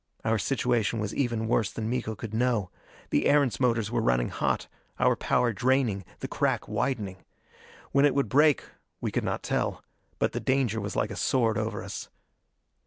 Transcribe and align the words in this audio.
Our 0.25 0.39
situation 0.39 0.97
was 0.97 1.13
even 1.13 1.47
worse 1.47 1.69
than 1.71 1.87
Miko 1.87 2.15
could 2.15 2.33
know. 2.33 2.71
The 3.11 3.25
Erentz 3.27 3.59
motors 3.59 3.91
were 3.91 4.01
running 4.01 4.29
hot 4.29 4.67
our 4.97 5.15
power 5.15 5.53
draining, 5.53 6.05
the 6.21 6.27
crack 6.27 6.67
widening. 6.67 7.23
When 7.91 8.03
it 8.05 8.15
would 8.15 8.27
break 8.27 8.63
we 8.99 9.11
could 9.11 9.23
not 9.23 9.43
tell; 9.43 9.83
but 10.17 10.31
the 10.31 10.39
danger 10.39 10.81
was 10.81 10.95
like 10.95 11.11
a 11.11 11.15
sword 11.15 11.55
over 11.55 11.83
us. 11.83 12.09